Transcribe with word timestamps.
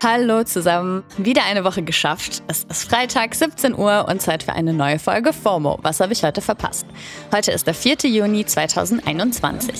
Hallo 0.00 0.44
zusammen, 0.44 1.02
wieder 1.16 1.44
eine 1.44 1.64
Woche 1.64 1.82
geschafft. 1.82 2.44
Es 2.46 2.62
ist 2.62 2.88
Freitag, 2.88 3.34
17 3.34 3.74
Uhr 3.74 4.06
und 4.08 4.22
Zeit 4.22 4.44
für 4.44 4.52
eine 4.52 4.72
neue 4.72 5.00
Folge 5.00 5.32
FOMO. 5.32 5.80
Was 5.82 5.98
habe 5.98 6.12
ich 6.12 6.22
heute 6.22 6.40
verpasst? 6.40 6.86
Heute 7.34 7.50
ist 7.50 7.66
der 7.66 7.74
4. 7.74 7.96
Juni 8.04 8.46
2021. 8.46 9.74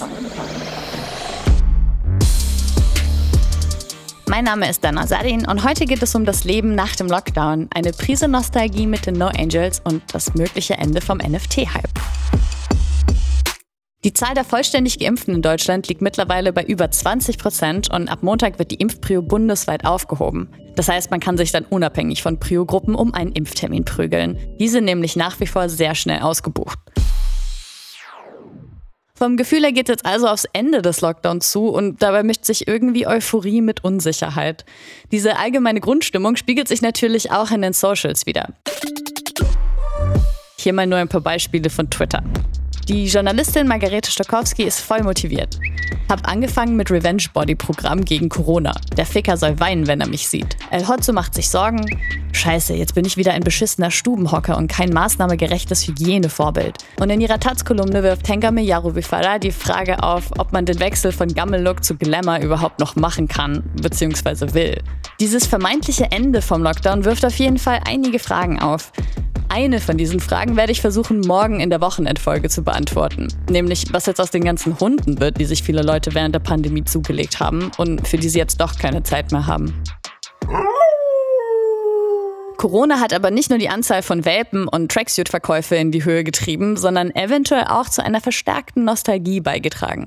Mein 4.26 4.44
Name 4.44 4.68
ist 4.68 4.82
Dana 4.82 5.06
Sadin 5.06 5.46
und 5.46 5.62
heute 5.62 5.84
geht 5.84 6.02
es 6.02 6.16
um 6.16 6.24
das 6.24 6.42
Leben 6.42 6.74
nach 6.74 6.96
dem 6.96 7.06
Lockdown, 7.06 7.68
eine 7.72 7.92
Prise 7.92 8.26
Nostalgie 8.26 8.88
mit 8.88 9.06
den 9.06 9.14
No 9.14 9.28
Angels 9.28 9.80
und 9.84 10.02
das 10.12 10.34
mögliche 10.34 10.74
Ende 10.74 11.00
vom 11.00 11.18
NFT-Hype. 11.18 12.17
Die 14.04 14.12
Zahl 14.12 14.34
der 14.34 14.44
vollständig 14.44 15.00
Geimpften 15.00 15.34
in 15.34 15.42
Deutschland 15.42 15.88
liegt 15.88 16.02
mittlerweile 16.02 16.52
bei 16.52 16.62
über 16.62 16.88
20 16.88 17.36
Prozent 17.36 17.90
und 17.92 18.06
ab 18.08 18.22
Montag 18.22 18.60
wird 18.60 18.70
die 18.70 18.76
Impfprio 18.76 19.22
bundesweit 19.22 19.84
aufgehoben. 19.84 20.48
Das 20.76 20.86
heißt, 20.86 21.10
man 21.10 21.18
kann 21.18 21.36
sich 21.36 21.50
dann 21.50 21.64
unabhängig 21.64 22.22
von 22.22 22.38
Prio-Gruppen 22.38 22.94
um 22.94 23.12
einen 23.12 23.32
Impftermin 23.32 23.84
prügeln. 23.84 24.38
Diese 24.60 24.80
nämlich 24.80 25.16
nach 25.16 25.40
wie 25.40 25.48
vor 25.48 25.68
sehr 25.68 25.96
schnell 25.96 26.20
ausgebucht. 26.20 26.78
Vom 29.16 29.36
Gefühl 29.36 29.64
her 29.64 29.72
geht 29.72 29.88
es 29.88 29.94
jetzt 29.94 30.06
also 30.06 30.28
aufs 30.28 30.46
Ende 30.52 30.80
des 30.80 31.00
Lockdowns 31.00 31.50
zu 31.50 31.66
und 31.66 32.00
dabei 32.00 32.22
mischt 32.22 32.44
sich 32.44 32.68
irgendwie 32.68 33.08
Euphorie 33.08 33.62
mit 33.62 33.82
Unsicherheit. 33.82 34.64
Diese 35.10 35.40
allgemeine 35.40 35.80
Grundstimmung 35.80 36.36
spiegelt 36.36 36.68
sich 36.68 36.82
natürlich 36.82 37.32
auch 37.32 37.50
in 37.50 37.62
den 37.62 37.72
Socials 37.72 38.26
wieder. 38.26 38.54
Hier 40.56 40.72
mal 40.72 40.86
nur 40.86 41.00
ein 41.00 41.08
paar 41.08 41.20
Beispiele 41.20 41.68
von 41.68 41.90
Twitter. 41.90 42.22
Die 42.88 43.04
Journalistin 43.04 43.68
Margarete 43.68 44.10
Stokowski 44.10 44.62
ist 44.62 44.80
voll 44.80 45.02
motiviert. 45.02 45.58
Hab 46.08 46.26
angefangen 46.26 46.74
mit 46.74 46.90
Revenge 46.90 47.24
Body 47.34 47.54
Programm 47.54 48.02
gegen 48.02 48.30
Corona. 48.30 48.72
Der 48.96 49.04
Ficker 49.04 49.36
soll 49.36 49.60
weinen, 49.60 49.86
wenn 49.86 50.00
er 50.00 50.08
mich 50.08 50.26
sieht. 50.26 50.56
El 50.70 50.88
Hotzo 50.88 51.12
macht 51.12 51.34
sich 51.34 51.50
Sorgen. 51.50 51.84
Scheiße, 52.32 52.72
jetzt 52.72 52.94
bin 52.94 53.04
ich 53.04 53.18
wieder 53.18 53.32
ein 53.32 53.42
beschissener 53.42 53.90
Stubenhocker 53.90 54.56
und 54.56 54.68
kein 54.68 54.88
maßnahmegerechtes 54.88 55.86
Hygienevorbild. 55.86 56.78
Und 56.98 57.10
in 57.10 57.20
ihrer 57.20 57.38
Taz-Kolumne 57.38 58.02
wirft 58.02 58.24
Tengame 58.24 58.62
Yarubifara 58.62 59.38
die 59.38 59.52
Frage 59.52 60.02
auf, 60.02 60.30
ob 60.38 60.54
man 60.54 60.64
den 60.64 60.80
Wechsel 60.80 61.12
von 61.12 61.28
Gammellook 61.28 61.84
zu 61.84 61.94
Glamour 61.94 62.38
überhaupt 62.38 62.80
noch 62.80 62.96
machen 62.96 63.28
kann 63.28 63.64
bzw. 63.82 64.54
will. 64.54 64.82
Dieses 65.20 65.46
vermeintliche 65.46 66.10
Ende 66.10 66.40
vom 66.40 66.62
Lockdown 66.62 67.04
wirft 67.04 67.26
auf 67.26 67.38
jeden 67.38 67.58
Fall 67.58 67.80
einige 67.86 68.18
Fragen 68.18 68.58
auf. 68.58 68.92
Eine 69.50 69.80
von 69.80 69.96
diesen 69.96 70.20
Fragen 70.20 70.56
werde 70.56 70.72
ich 70.72 70.82
versuchen, 70.82 71.20
morgen 71.20 71.60
in 71.60 71.70
der 71.70 71.80
Wochenendfolge 71.80 72.50
zu 72.50 72.62
beantworten. 72.62 73.28
Nämlich, 73.48 73.86
was 73.92 74.04
jetzt 74.04 74.20
aus 74.20 74.30
den 74.30 74.44
ganzen 74.44 74.78
Hunden 74.78 75.20
wird, 75.20 75.40
die 75.40 75.46
sich 75.46 75.62
viele 75.62 75.82
Leute 75.82 76.14
während 76.14 76.34
der 76.34 76.40
Pandemie 76.40 76.84
zugelegt 76.84 77.40
haben 77.40 77.70
und 77.78 78.06
für 78.06 78.18
die 78.18 78.28
sie 78.28 78.38
jetzt 78.38 78.60
doch 78.60 78.78
keine 78.78 79.02
Zeit 79.02 79.32
mehr 79.32 79.46
haben. 79.46 79.82
Corona 82.58 83.00
hat 83.00 83.14
aber 83.14 83.30
nicht 83.30 83.50
nur 83.50 83.58
die 83.58 83.70
Anzahl 83.70 84.02
von 84.02 84.24
Welpen 84.24 84.68
und 84.68 84.92
Tracksuit-Verkäufe 84.92 85.76
in 85.76 85.92
die 85.92 86.04
Höhe 86.04 86.24
getrieben, 86.24 86.76
sondern 86.76 87.14
eventuell 87.14 87.64
auch 87.68 87.88
zu 87.88 88.04
einer 88.04 88.20
verstärkten 88.20 88.84
Nostalgie 88.84 89.40
beigetragen. 89.40 90.06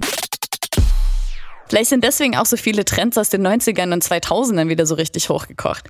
Vielleicht 1.67 1.89
sind 1.89 2.03
deswegen 2.03 2.35
auch 2.35 2.45
so 2.45 2.57
viele 2.57 2.83
Trends 2.83 3.17
aus 3.17 3.29
den 3.29 3.47
90ern 3.47 3.93
und 3.93 4.03
2000ern 4.03 4.67
wieder 4.67 4.85
so 4.85 4.95
richtig 4.95 5.29
hochgekocht. 5.29 5.87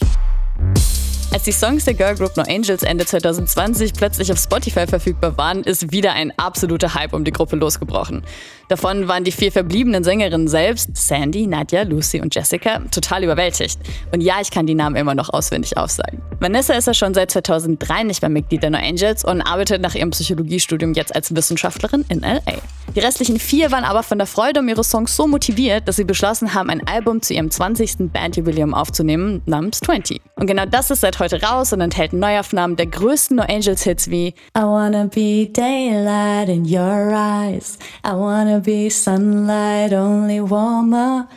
Als 1.34 1.44
die 1.44 1.54
Songs 1.54 1.86
der 1.86 1.94
Girlgroup 1.94 2.36
No 2.36 2.44
Angels 2.44 2.84
Ende 2.84 3.06
2020 3.06 3.94
plötzlich 3.94 4.30
auf 4.34 4.38
Spotify 4.38 4.86
verfügbar 4.86 5.38
waren, 5.38 5.64
ist 5.64 5.94
wieder 5.94 6.12
ein 6.12 6.34
absoluter 6.38 6.94
Hype 6.94 7.14
um 7.14 7.24
die 7.24 7.32
Gruppe 7.32 7.56
losgebrochen. 7.56 8.24
Davon 8.68 9.08
waren 9.08 9.24
die 9.24 9.32
vier 9.32 9.50
verbliebenen 9.50 10.04
Sängerinnen 10.04 10.50
selbst, 10.50 10.90
Sandy, 10.96 11.48
Nadja, 11.48 11.84
Lucy 11.84 12.20
und 12.20 12.36
Jessica, 12.36 12.80
total 12.92 13.24
überwältigt. 13.24 13.80
Und 14.12 14.20
ja, 14.20 14.42
ich 14.42 14.52
kann 14.52 14.66
die 14.66 14.76
Namen 14.76 14.98
immer 14.98 15.16
noch 15.16 15.30
auswendig 15.30 15.78
aufsagen. 15.78 16.22
Vanessa 16.42 16.74
ist 16.74 16.88
ja 16.88 16.94
schon 16.94 17.14
seit 17.14 17.32
2003 17.32 18.04
nicht 18.04 18.22
mehr 18.22 18.30
Mitglied 18.30 18.64
der 18.64 18.70
No 18.70 18.78
Angels 18.78 19.24
und 19.24 19.42
arbeitet 19.42 19.82
nach 19.82 19.96
ihrem 19.96 20.10
Psychologiestudium 20.10 20.94
jetzt 20.94 21.16
als 21.16 21.34
Wissenschaftlerin 21.34 22.04
in 22.10 22.22
LA. 22.22 22.60
Die 22.96 23.00
restlichen 23.00 23.40
vier 23.40 23.72
waren 23.72 23.86
aber 23.86 24.04
von 24.04 24.18
der 24.18 24.28
Freude 24.28 24.60
um 24.60 24.68
ihre 24.68 24.84
Songs 24.84 25.16
so 25.16 25.26
motiviert, 25.26 25.88
dass 25.88 25.96
sie 25.96 26.04
beschlossen 26.04 26.54
haben, 26.54 26.70
ein 26.70 26.86
Album 26.88 27.22
zu 27.22 27.34
ihrem 27.34 27.50
20. 27.50 28.12
Bandjubiläum 28.12 28.74
aufzunehmen, 28.74 29.42
namens 29.46 29.80
20. 29.80 30.22
Und 30.36 30.48
genau 30.48 30.66
das 30.66 30.92
ist 30.92 31.02
seit 31.02 31.20
heute 31.22 31.42
raus 31.42 31.72
und 31.72 31.82
enthält 31.82 32.14
Neuaufnahmen 32.14 32.76
der 32.76 32.88
größten 32.88 33.38
No 33.38 33.44
Angels 33.44 33.84
Hits 33.84 34.10
wie 34.10 34.30
I 34.58 34.62
wanna 34.62 35.06
be 35.06 35.48
daylight 35.48 36.50
in 36.50 36.66
your 36.66 37.14
eyes, 37.14 37.78
I 38.06 38.12
wanna 38.12 38.60
be 38.60 38.90
sunlight 38.90 39.94
only 39.94 40.42
warmer. 40.42 41.28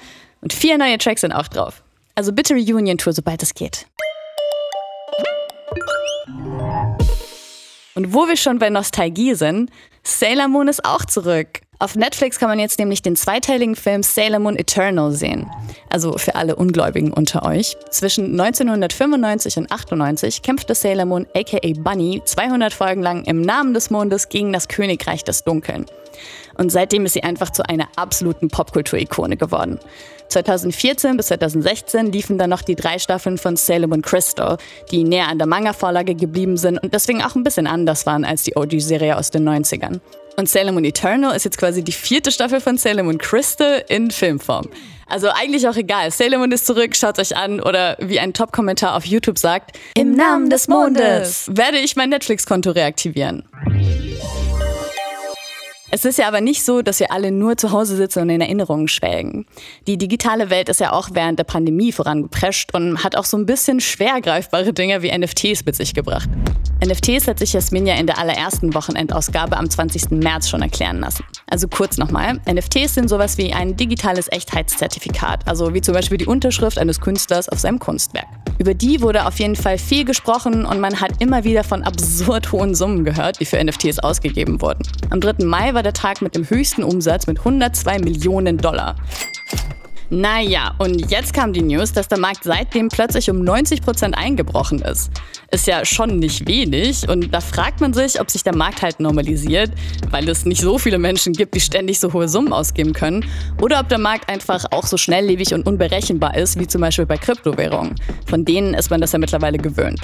Und 0.41 0.53
vier 0.53 0.78
neue 0.78 0.99
Tracks 0.99 1.21
sind 1.21 1.33
auch 1.33 1.49
drauf. 1.49 1.83
Also 2.15 2.33
bitte 2.33 2.55
Reunion 2.55 2.97
Tour, 2.97 3.12
sobald 3.12 3.43
es 3.43 3.55
geht. 3.55 3.87
Und 7.95 8.12
wo 8.12 8.27
wir 8.27 8.37
schon 8.37 8.59
bei 8.59 8.71
Nostalgie 8.71 9.34
sind, 9.34 9.71
Sailor 10.03 10.49
Moon 10.49 10.69
ist 10.69 10.84
auch 10.84 11.05
zurück. 11.05 11.61
Auf 11.81 11.97
Netflix 11.97 12.39
kann 12.39 12.49
man 12.49 12.59
jetzt 12.59 12.79
nämlich 12.79 13.03
den 13.03 13.17
zweiteiligen 13.17 13.75
Film 13.75 14.03
Sailor 14.03 14.39
Moon 14.39 14.57
Eternal 14.57 15.11
sehen. 15.12 15.51
Also 15.91 16.17
für 16.19 16.37
alle 16.37 16.57
Ungläubigen 16.57 17.12
unter 17.12 17.45
euch. 17.45 17.77
Zwischen 17.91 18.41
1995 18.41 19.59
und 19.59 19.73
98 19.73 20.43
kämpfte 20.43 20.75
Sailor 20.75 21.05
Moon 21.05 21.27
aka 21.34 21.59
Bunny 21.77 22.23
200 22.25 22.73
Folgen 22.73 23.03
lang 23.03 23.25
im 23.25 23.41
Namen 23.41 23.75
des 23.75 23.91
Mondes 23.91 24.29
gegen 24.29 24.53
das 24.53 24.69
Königreich 24.69 25.25
des 25.25 25.43
Dunkeln. 25.43 25.87
Und 26.57 26.71
seitdem 26.71 27.05
ist 27.05 27.15
sie 27.15 27.25
einfach 27.25 27.51
zu 27.51 27.69
einer 27.69 27.89
absoluten 27.97 28.49
Popkultur-Ikone 28.49 29.37
geworden. 29.37 29.81
2014 30.29 31.17
bis 31.17 31.27
2016 31.27 32.13
liefen 32.13 32.39
dann 32.39 32.51
noch 32.51 32.63
die 32.63 32.77
drei 32.77 32.99
Staffeln 32.99 33.37
von 33.37 33.57
Sailor 33.57 33.89
Moon 33.89 34.03
Crystal, 34.03 34.57
die 34.91 35.05
näher 35.05 35.29
an 35.29 35.39
der 35.39 35.47
Manga-Vorlage 35.47 36.15
geblieben 36.15 36.57
sind 36.57 36.79
und 36.79 36.95
deswegen 36.95 37.23
auch 37.23 37.34
ein 37.34 37.45
bisschen 37.45 37.67
anders 37.67 38.07
waren 38.07 38.25
als 38.25 38.45
die 38.45 38.57
OG-Serie 38.57 39.17
aus 39.17 39.31
den 39.31 39.49
90ern. 39.49 40.01
Und 40.37 40.49
Sailor 40.49 40.72
Moon 40.72 40.84
Eternal 40.84 41.34
ist 41.34 41.45
jetzt 41.45 41.59
quasi 41.59 41.83
die 41.84 41.93
vierte 41.93 42.33
Staffel 42.33 42.61
von 42.61 42.77
Sailor 42.77 43.05
Moon 43.05 43.19
Crystal 43.19 43.84
in 43.89 44.11
Filmform. 44.11 44.69
Also 45.06 45.28
eigentlich 45.28 45.69
auch 45.69 45.77
egal. 45.77 46.11
Sailor 46.11 46.39
Moon 46.39 46.50
ist 46.50 46.67
zurück, 46.67 46.97
schaut 46.97 47.19
euch 47.19 47.37
an 47.37 47.61
oder 47.61 47.97
wie 48.00 48.19
ein 48.19 48.33
Top-Kommentar 48.33 48.97
auf 48.97 49.05
YouTube 49.05 49.39
sagt, 49.39 49.78
im 49.97 50.17
Namen 50.17 50.50
des 50.50 50.67
Mondes 50.67 51.49
werde 51.53 51.78
ich 51.78 51.95
mein 51.95 52.09
Netflix-Konto 52.09 52.71
reaktivieren. 52.71 53.45
Es 55.94 56.05
ist 56.05 56.19
ja 56.19 56.27
aber 56.27 56.41
nicht 56.41 56.65
so, 56.65 56.82
dass 56.82 56.99
wir 56.99 57.12
alle 57.12 57.31
nur 57.31 57.56
zu 57.56 57.71
Hause 57.71 57.94
sitzen 57.94 58.22
und 58.22 58.28
in 58.28 58.41
Erinnerungen 58.41 58.88
schwelgen. 58.88 59.47
Die 59.87 59.97
digitale 59.97 60.50
Welt 60.50 60.69
ist 60.69 60.81
ja 60.81 60.93
auch 60.93 61.10
während 61.12 61.38
der 61.38 61.44
Pandemie 61.44 61.93
vorangeprescht 61.93 62.75
und 62.75 63.05
hat 63.05 63.15
auch 63.15 63.25
so 63.25 63.37
ein 63.37 63.47
bisschen 63.47 63.78
schwer 63.78 64.21
greifbare 64.21 64.72
Dinge 64.72 65.03
wie 65.03 65.16
NFTs 65.16 65.65
mit 65.65 65.77
sich 65.77 65.94
gebracht. 65.94 66.28
NFTs 66.84 67.28
hat 67.28 67.38
sich 67.38 67.53
Jasmin 67.53 67.87
ja 67.87 67.94
in 67.94 68.09
der 68.09 68.19
allerersten 68.19 68.75
Wochenendausgabe 68.75 69.56
am 69.56 69.71
20. 69.71 70.10
März 70.10 70.49
schon 70.49 70.62
erklären 70.62 70.99
lassen. 70.99 71.25
Also 71.49 71.69
kurz 71.69 71.97
nochmal. 71.97 72.41
NFTs 72.53 72.94
sind 72.94 73.09
sowas 73.09 73.38
wie 73.38 73.53
ein 73.53 73.77
digitales 73.77 74.27
Echtheitszertifikat, 74.33 75.47
also 75.47 75.75
wie 75.75 75.81
zum 75.81 75.94
Beispiel 75.94 76.19
die 76.19 76.27
Unterschrift 76.27 76.77
eines 76.77 77.00
Künstlers 77.00 77.49
auf 77.49 77.60
seinem 77.60 77.78
Kunstwerk. 77.78 78.27
Über 78.59 78.75
die 78.75 79.00
wurde 79.00 79.26
auf 79.26 79.38
jeden 79.38 79.56
Fall 79.56 79.78
viel 79.78 80.04
gesprochen 80.04 80.65
und 80.65 80.81
man 80.81 81.00
hat 81.00 81.20
immer 81.20 81.44
wieder 81.44 81.65
von 81.65 81.82
absurd 81.82 82.53
hohen 82.53 82.75
Summen 82.75 83.04
gehört, 83.04 83.41
die 83.41 83.44
für 83.44 83.62
NFTs 83.62 83.98
ausgegeben 83.98 84.60
wurden. 84.60 84.82
Am 85.10 85.20
3. 85.20 85.44
Mai 85.44 85.75
war 85.75 85.82
der 85.82 85.92
Tag 85.92 86.22
mit 86.22 86.34
dem 86.34 86.48
höchsten 86.48 86.82
Umsatz 86.82 87.26
mit 87.26 87.38
102 87.38 87.98
Millionen 87.98 88.59
Dollar. 88.59 88.97
Naja, 90.15 90.77
und 90.79 91.11
jetzt 91.11 91.35
kam 91.35 91.53
die 91.53 91.61
News, 91.61 91.93
dass 91.93 92.07
der 92.07 92.21
Markt 92.21 92.45
seitdem 92.45 92.89
plötzlich 92.89 93.29
um 93.31 93.43
90 93.43 93.83
Prozent 93.83 94.17
eingebrochen 94.17 94.81
ist. 94.81 95.11
Ist 95.51 95.67
ja 95.67 95.85
schon 95.85 96.21
nicht 96.21 96.47
wenig 96.47 97.09
und 97.09 97.35
da 97.35 97.41
fragt 97.41 97.81
man 97.81 97.93
sich, 97.93 98.21
ob 98.21 98.31
sich 98.31 98.45
der 98.45 98.55
Markt 98.55 98.83
halt 98.83 99.01
normalisiert, 99.01 99.73
weil 100.11 100.29
es 100.29 100.45
nicht 100.45 100.61
so 100.61 100.79
viele 100.79 100.99
Menschen 100.99 101.33
gibt, 101.33 101.57
die 101.57 101.61
ständig 101.61 101.99
so 101.99 102.13
hohe 102.13 102.29
Summen 102.29 102.53
ausgeben 102.53 102.93
können, 102.93 103.25
oder 103.61 103.81
ob 103.81 103.89
der 103.89 103.99
Markt 103.99 104.31
einfach 104.31 104.65
auch 104.71 104.87
so 104.87 104.97
schnelllebig 104.97 105.53
und 105.53 105.67
unberechenbar 105.67 106.37
ist, 106.37 106.61
wie 106.61 106.69
zum 106.69 106.83
Beispiel 106.83 107.07
bei 107.07 107.17
Kryptowährungen. 107.17 107.97
Von 108.27 108.45
denen 108.45 108.75
ist 108.75 108.91
man 108.91 109.01
das 109.01 109.10
ja 109.10 109.19
mittlerweile 109.19 109.59
gewöhnt. 109.59 110.01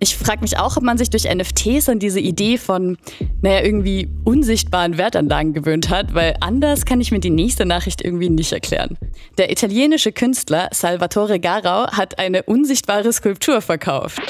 Ich 0.00 0.16
frage 0.16 0.42
mich 0.42 0.58
auch, 0.58 0.76
ob 0.76 0.84
man 0.84 0.96
sich 0.96 1.10
durch 1.10 1.24
NFTs 1.24 1.88
an 1.88 1.98
diese 1.98 2.20
Idee 2.20 2.56
von, 2.56 2.96
naja, 3.42 3.64
irgendwie 3.64 4.08
unsichtbaren 4.24 4.96
Wertanlagen 4.96 5.54
gewöhnt 5.54 5.90
hat, 5.90 6.14
weil 6.14 6.36
anders 6.40 6.84
kann 6.84 7.00
ich 7.00 7.10
mir 7.10 7.18
die 7.18 7.30
nächste 7.30 7.66
Nachricht 7.66 8.04
irgendwie 8.04 8.30
nicht 8.30 8.52
erklären. 8.52 8.96
Der 9.38 9.50
italienische 9.50 10.12
Künstler 10.12 10.68
Salvatore 10.72 11.40
Garau 11.40 11.90
hat 11.90 12.18
eine 12.20 12.44
unsichtbare 12.44 13.12
Skulptur 13.12 13.60
verkauft. 13.60 14.20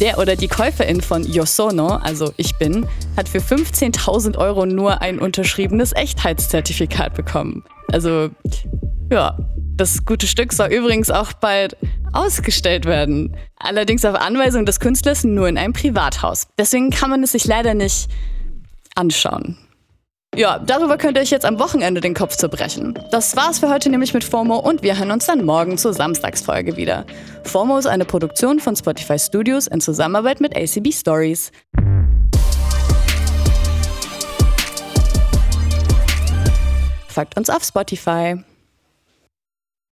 Der 0.00 0.18
oder 0.18 0.36
die 0.36 0.48
Käuferin 0.48 1.00
von 1.00 1.24
Io 1.24 1.44
Sono, 1.44 1.88
also 1.96 2.32
ich 2.36 2.56
bin, 2.56 2.86
hat 3.16 3.28
für 3.28 3.38
15.000 3.38 4.38
Euro 4.38 4.64
nur 4.64 5.02
ein 5.02 5.18
unterschriebenes 5.18 5.92
Echtheitszertifikat 5.92 7.14
bekommen. 7.14 7.64
Also, 7.92 8.30
ja, 9.10 9.36
das 9.76 10.04
gute 10.04 10.26
Stück 10.26 10.52
soll 10.52 10.68
übrigens 10.68 11.10
auch 11.10 11.32
bald 11.32 11.76
ausgestellt 12.14 12.84
werden. 12.84 13.36
Allerdings 13.56 14.04
auf 14.04 14.14
Anweisung 14.14 14.66
des 14.66 14.80
Künstlers 14.80 15.24
nur 15.24 15.48
in 15.48 15.58
einem 15.58 15.72
Privathaus. 15.72 16.46
Deswegen 16.58 16.90
kann 16.90 17.10
man 17.10 17.22
es 17.22 17.32
sich 17.32 17.44
leider 17.44 17.74
nicht 17.74 18.08
anschauen. 18.94 19.58
Ja, 20.36 20.58
darüber 20.58 20.98
könnt 20.98 21.16
ihr 21.16 21.20
euch 21.20 21.30
jetzt 21.30 21.44
am 21.44 21.60
Wochenende 21.60 22.00
den 22.00 22.14
Kopf 22.14 22.36
zerbrechen. 22.36 22.98
Das 23.12 23.36
war's 23.36 23.60
für 23.60 23.70
heute 23.70 23.88
nämlich 23.88 24.14
mit 24.14 24.24
FOMO 24.24 24.58
und 24.58 24.82
wir 24.82 24.98
hören 24.98 25.12
uns 25.12 25.26
dann 25.26 25.44
morgen 25.44 25.78
zur 25.78 25.94
Samstagsfolge 25.94 26.76
wieder. 26.76 27.06
FOMO 27.44 27.78
ist 27.78 27.86
eine 27.86 28.04
Produktion 28.04 28.58
von 28.58 28.74
Spotify 28.74 29.16
Studios 29.16 29.68
in 29.68 29.80
Zusammenarbeit 29.80 30.40
mit 30.40 30.56
ACB 30.56 30.92
Stories. 30.92 31.52
Folgt 37.08 37.36
uns 37.36 37.48
auf 37.48 37.62
Spotify. 37.62 38.42